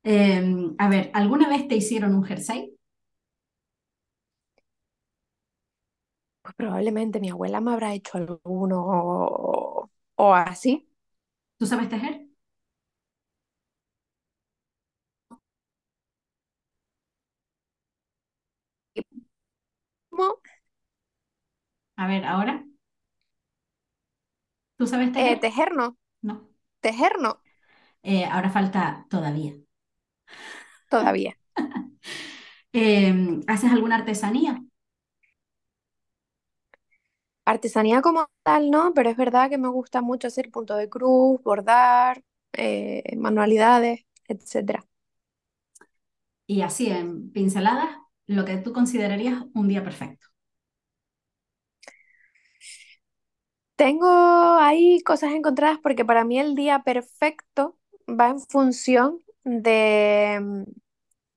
Em, 0.04 0.76
a 0.80 0.90
ver, 0.90 1.12
¿alguna 1.14 1.50
vez 1.50 1.68
te 1.68 1.76
hicieron 1.76 2.16
un 2.16 2.24
jersey? 2.24 2.78
Pues 6.42 6.56
probablemente 6.56 7.20
mi 7.20 7.30
abuela 7.30 7.60
me 7.62 7.72
habrá 7.74 7.94
hecho 7.94 8.18
alguno 8.18 8.84
o, 8.88 9.90
o 10.16 10.34
así. 10.34 10.88
¿Tú 11.58 11.66
sabes 11.66 11.90
tejer? 11.90 12.22
¿Cómo? 20.10 20.40
A 21.98 22.08
ver, 22.08 22.24
ahora, 22.26 22.64
¿tú 24.78 24.88
sabes 24.88 25.12
Eh, 25.14 25.36
tejer? 25.36 25.40
tejer 25.40 25.74
no, 25.76 25.98
No. 26.22 26.50
tejer 26.82 27.20
no, 27.20 27.44
Eh, 28.04 28.24
ahora 28.26 28.50
falta 28.52 29.06
todavía. 29.10 29.54
todavía. 30.90 31.38
Em, 32.74 33.42
¿haces 33.48 33.72
alguna 33.72 33.96
artesanía? 33.98 34.64
Artesanía 37.46 38.02
como 38.02 38.28
tal, 38.44 38.70
no, 38.72 38.94
pero 38.94 39.10
es 39.10 39.18
verdad 39.18 39.50
que 39.50 39.58
me 39.58 39.68
gusta 39.70 40.02
mucho 40.02 40.28
hacer 40.28 40.52
punto 40.52 40.76
de 40.76 40.90
cruz, 40.90 41.42
bordar, 41.44 42.24
eh, 42.54 43.04
manualidades, 43.18 44.06
etcétera. 44.28 44.86
Y 46.48 46.62
así, 46.62 46.88
en 46.92 47.32
pinceladas, 47.32 47.90
lo 48.28 48.46
que 48.46 48.58
tú 48.58 48.74
considerarías 48.74 49.44
un 49.54 49.68
día 49.68 49.84
perfecto. 49.84 50.28
Tengo 53.76 54.08
ahí 54.60 55.02
cosas 55.04 55.34
encontradas 55.34 55.80
porque 55.84 56.06
para 56.06 56.24
mí 56.24 56.40
el 56.40 56.56
día 56.56 56.84
perfecto 56.84 57.78
va 58.10 58.30
en 58.30 58.40
función 58.40 59.22
de, 59.44 60.66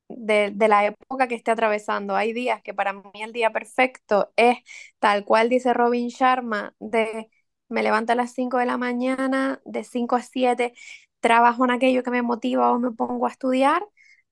de, 0.08 0.50
de 0.54 0.68
la 0.68 0.86
época 0.86 1.28
que 1.28 1.34
esté 1.36 1.50
atravesando. 1.52 2.16
Hay 2.16 2.32
días 2.32 2.62
que 2.62 2.74
para 2.74 2.92
mí 2.94 3.02
el 3.22 3.32
día 3.32 3.52
perfecto 3.52 4.32
es 4.36 4.58
tal 5.00 5.24
cual 5.24 5.48
dice 5.48 5.74
Robin 5.74 6.08
Sharma, 6.08 6.74
de 6.80 7.30
me 7.68 7.82
levanto 7.82 8.12
a 8.12 8.16
las 8.16 8.32
5 8.32 8.58
de 8.58 8.66
la 8.66 8.78
mañana, 8.78 9.60
de 9.64 9.84
5 9.84 10.16
a 10.16 10.22
7 10.22 10.74
trabajo 11.20 11.64
en 11.64 11.72
aquello 11.72 12.02
que 12.04 12.10
me 12.12 12.22
motiva 12.22 12.72
o 12.72 12.78
me 12.78 12.92
pongo 12.92 13.26
a 13.26 13.30
estudiar, 13.30 13.82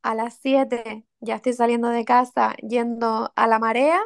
a 0.03 0.15
las 0.15 0.39
7 0.41 1.05
ya 1.21 1.37
estoy 1.37 1.53
saliendo 1.55 1.89
de 1.91 2.05
casa 2.05 2.55
yendo 2.69 3.33
a 3.37 3.47
la 3.49 3.59
marea, 3.59 4.01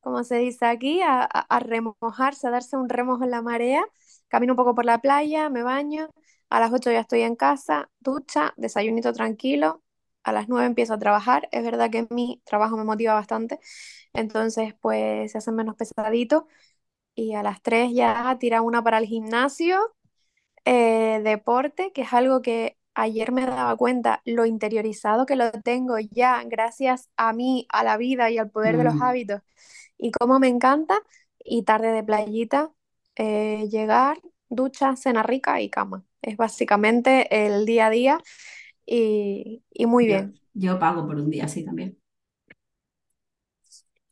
como 0.00 0.24
se 0.24 0.36
dice 0.36 0.66
aquí, 0.66 1.00
a, 1.02 1.28
remojarse, 1.60 2.46
a 2.48 2.50
darse 2.50 2.76
un 2.76 2.88
remojo 2.88 3.24
en 3.24 3.30
la 3.30 3.42
marea, 3.42 3.84
camino 4.28 4.52
un 4.54 4.56
poco 4.56 4.74
por 4.74 4.84
la 4.84 4.98
playa, 4.98 5.48
me 5.50 5.62
baño, 5.62 6.10
a 6.50 6.60
las 6.60 6.72
8 6.72 6.90
ya 6.90 7.00
estoy 7.00 7.22
en 7.22 7.36
casa, 7.36 7.90
ducha, 8.00 8.52
desayunito 8.56 9.12
tranquilo, 9.12 9.82
a 10.22 10.32
las 10.32 10.48
9 10.48 10.66
empiezo 10.66 10.94
a 10.94 10.98
trabajar. 10.98 11.48
Es 11.52 11.64
verdad 11.64 11.90
que 11.90 12.06
mi 12.10 12.42
trabajo 12.44 12.76
me 12.76 12.84
motiva 12.84 13.14
bastante, 13.14 13.60
entonces 14.12 14.74
pues 14.80 15.32
se 15.32 15.38
hace 15.38 15.52
menos 15.52 15.76
pesadito. 15.76 16.48
Y 17.14 17.34
a 17.34 17.42
las 17.42 17.62
3 17.62 17.92
ya 17.94 18.36
tira 18.40 18.62
una 18.62 18.82
para 18.82 18.98
el 18.98 19.06
gimnasio, 19.06 19.94
eh, 20.64 21.20
deporte, 21.24 21.92
que 21.92 22.02
es 22.02 22.12
algo 22.12 22.42
que 22.42 22.78
ayer 22.94 23.32
me 23.32 23.46
daba 23.46 23.76
cuenta 23.76 24.20
lo 24.24 24.46
interiorizado 24.46 25.26
que 25.26 25.36
lo 25.36 25.50
tengo 25.52 25.98
ya 25.98 26.42
gracias 26.44 27.08
a 27.16 27.32
mí, 27.32 27.66
a 27.70 27.84
la 27.84 27.96
vida 27.96 28.30
y 28.30 28.38
al 28.38 28.50
poder 28.50 28.76
de 28.76 28.84
los 28.84 28.94
Mm, 28.94 29.02
hábitos 29.02 29.42
y 30.00 30.12
cómo 30.12 30.40
me 30.40 30.48
encanta. 30.48 31.00
Y 31.44 31.64
tarde 31.64 31.92
de 31.92 32.04
playita, 32.04 32.72
eh, 33.16 33.68
llegar, 33.70 34.20
ducha, 34.50 34.96
cena 34.96 35.22
rica 35.24 35.60
y 35.62 35.70
cama. 35.70 36.04
Es 36.22 36.36
básicamente 36.38 37.46
el 37.46 37.66
día 37.66 37.86
a 37.88 37.90
día 37.90 38.20
y, 38.86 39.64
y 39.72 39.86
muy 39.86 40.06
yo, 40.06 40.16
bien. 40.16 40.40
yo 40.54 40.78
pago 40.78 41.06
por 41.06 41.16
un 41.16 41.30
día 41.30 41.44
así 41.46 41.64
también. 41.64 41.98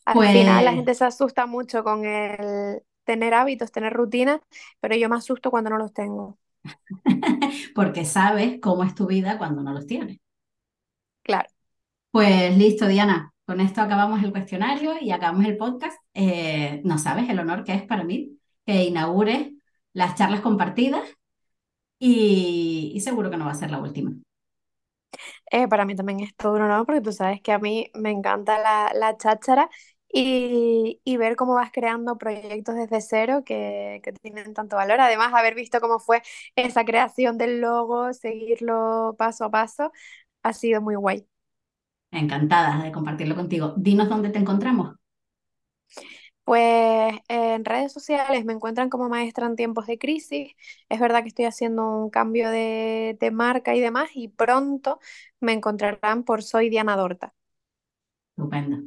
Al 0.05 0.25
final 0.25 0.65
la 0.65 0.73
Pues, 0.73 0.75
gente 0.75 0.95
se 0.95 1.05
asusta 1.05 1.47
mucho 1.47 1.85
con 1.85 2.05
el 2.05 2.83
tener 3.05 3.35
hábitos, 3.35 3.71
tener 3.73 3.93
rutinas, 3.93 4.41
pero 4.81 4.97
yo 4.97 5.09
me 5.09 5.17
asusto 5.17 5.51
cuando 5.51 5.71
no 5.71 5.79
los 5.79 5.93
tengo. 5.93 6.39
porque 7.75 8.05
sabes 8.05 8.61
cómo 8.61 8.85
es 8.85 8.95
tu 8.95 9.07
vida 9.07 9.39
cuando 9.39 9.63
no 9.63 9.73
los 9.73 9.87
tienes. 9.87 10.19
Claro. 11.23 11.49
Pues 12.11 12.55
listo, 12.59 12.87
Diana. 12.87 13.33
Con 13.49 13.63
esto 13.63 13.81
acabamos 13.81 14.23
el 14.23 14.31
cuestionario 14.31 15.01
y 15.01 15.11
acabamos 15.11 15.47
el 15.47 15.57
podcast. 15.57 15.99
Eh, 16.13 16.83
no 16.85 16.99
sabes 16.99 17.31
el 17.31 17.39
honor 17.39 17.65
que 17.65 17.73
es 17.73 17.83
para 17.83 18.05
mí 18.05 18.39
que 18.67 18.85
inaugures 18.85 19.53
las 19.95 20.17
charlas 20.17 20.43
compartidas 20.43 21.03
y, 21.99 23.01
seguro 23.01 23.31
que 23.31 23.39
no 23.39 23.47
va 23.47 23.53
a 23.53 23.55
ser 23.55 23.71
la 23.71 23.79
última. 23.79 24.13
Eh, 25.51 25.67
para 25.67 25.87
mí 25.87 25.97
también 25.97 26.21
es 26.21 26.37
todo 26.37 26.57
un 26.57 26.61
honor 26.61 26.85
porque 26.85 27.01
tú 27.01 27.11
sabes 27.11 27.41
que 27.41 27.53
a 27.53 27.59
mí 27.59 27.91
me 27.95 28.11
encanta 28.11 28.59
la, 28.59 28.93
la 28.95 29.17
cháchara 29.17 29.71
y, 30.13 31.01
y 31.03 31.17
ver 31.17 31.35
cómo 31.35 31.55
vas 31.55 31.71
creando 31.73 32.19
proyectos 32.19 32.75
desde 32.75 33.01
cero 33.01 33.45
que, 33.47 34.03
que 34.05 34.13
tienen 34.13 34.53
tanto 34.53 34.77
valor. 34.77 35.01
Además, 35.01 35.33
haber 35.33 35.55
visto 35.55 35.81
cómo 35.81 36.01
fue 36.01 36.21
esa 36.55 36.85
creación 36.85 37.39
del 37.39 37.63
logo, 37.63 38.13
seguirlo 38.13 39.15
paso 39.17 39.47
a 39.47 39.51
paso, 39.51 39.91
ha 40.43 40.53
sido 40.53 40.83
muy 40.83 40.97
guay. 40.97 41.27
Encantada 42.11 42.83
de 42.85 42.93
compartirlo 42.93 43.35
contigo. 43.35 43.73
Dinos 43.79 44.09
dónde 44.11 44.29
te 44.31 44.39
encontramos. 44.39 44.97
Pues 46.45 47.15
en 47.29 47.65
redes 47.65 47.93
sociales 47.93 48.45
me 48.47 48.55
encuentran 48.55 48.89
como 48.89 49.09
maestra 49.11 49.47
en 49.47 49.57
tiempos 49.57 49.87
de 49.87 49.99
crisis. 49.99 50.53
Es 50.89 50.99
verdad 51.01 51.23
que 51.23 51.29
estoy 51.29 51.45
haciendo 51.45 51.87
un 51.91 52.09
cambio 52.11 52.51
de, 52.51 53.17
de 53.21 53.31
marca 53.31 53.75
y 53.77 53.81
demás 53.81 54.09
y 54.15 54.29
pronto 54.29 54.99
me 55.41 55.53
encontrarán 55.53 56.25
por 56.25 56.43
Soy 56.43 56.71
Diana 56.71 56.97
Dorta. 56.97 57.35
Estupendo. 58.37 58.79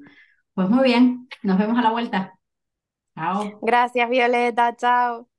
Pues 0.53 0.69
muy 0.69 0.83
bien, 0.85 1.27
nos 1.43 1.57
vemos 1.59 1.77
a 1.77 1.81
la 1.83 1.91
vuelta. 1.91 2.39
Chao. 3.15 3.61
Gracias, 3.61 4.09
Violeta. 4.09 4.75
Chao. 4.75 5.30